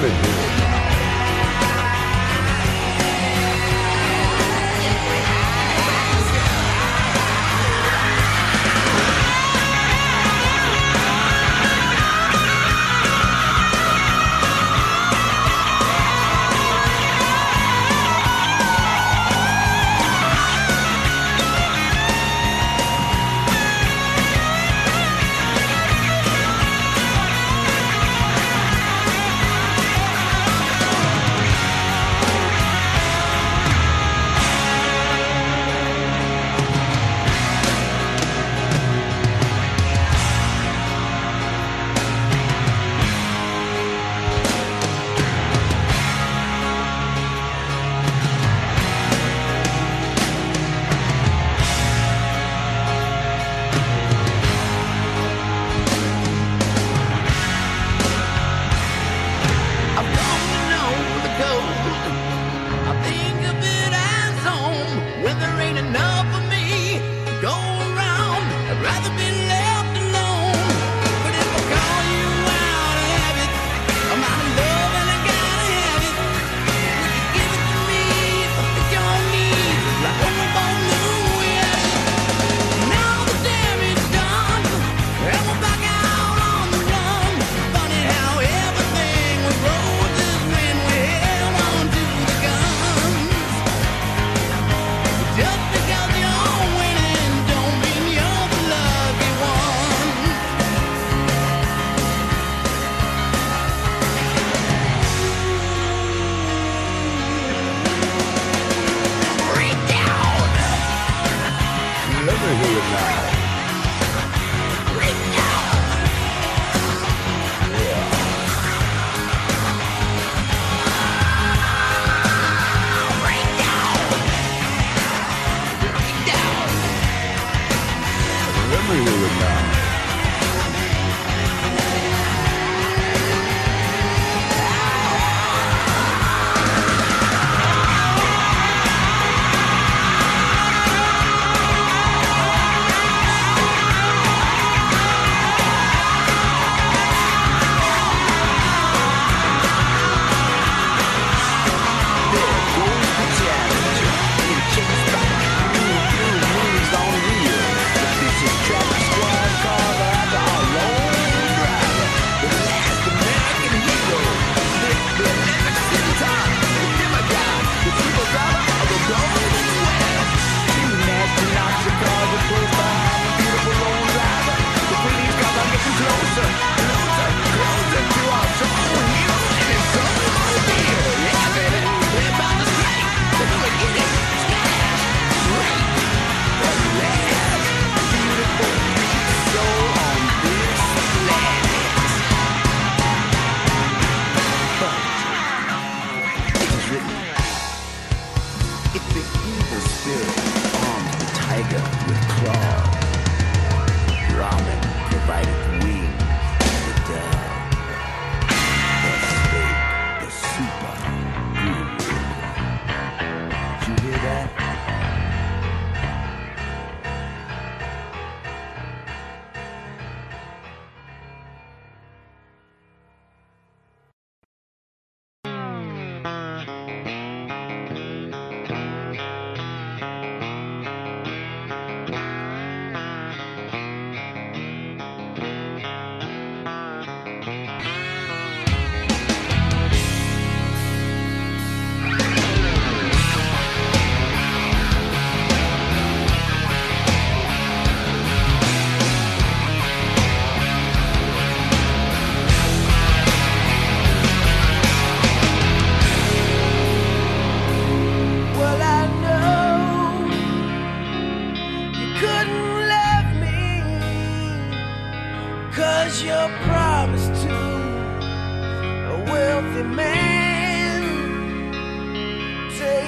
[0.00, 0.57] Let me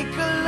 [0.00, 0.39] Take a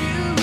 [0.00, 0.33] you.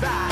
[0.00, 0.29] back.